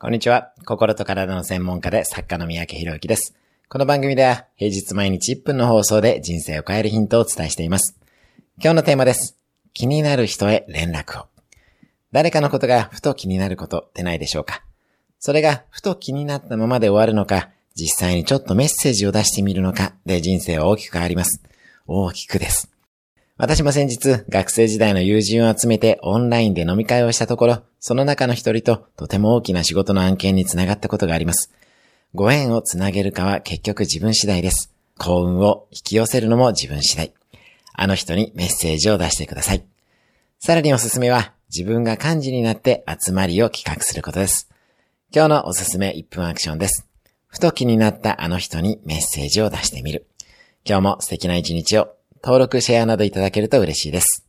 [0.00, 0.52] こんにちは。
[0.64, 3.34] 心と体の専門家で作家の三宅博之です。
[3.68, 7.98] この番組では平日毎日1分の放送で人生を変えるヒントをお伝えしています。
[8.62, 9.36] 今日のテーマです。
[9.74, 11.26] 気になる人へ連絡を。
[12.12, 14.62] 誰かのことがふと気になることってないでしょうか？
[15.18, 21.42] それがふと気になったままで終わるのか、実際にちょっとメッセージを出してみるのかで人生は大きく変わります。
[21.88, 22.70] 大きくです。
[23.40, 31.52] 私も先日、学生時代の友人を集めてオンラインで飲み会をしたところ、その中の一人ととても大きな仕事の案件につながったことがあります。
[32.16, 34.74] ご縁をつなげるかは結局自分次第です。
[34.98, 37.14] 幸運を引き寄せるのも自分次第。
[37.74, 39.64] あの人にメッセージを出してください。
[40.40, 44.50] さらにおすすめは、自分が幹事になって集まりを企画することです。
[45.14, 46.88] 今日のおすすめ1分アクションです。
[47.28, 50.08] ふと気になったあの人にメッセージを出してみる。
[50.64, 54.27] 今日も素敵な一日を登録、シェアなどいただけると嬉しいです。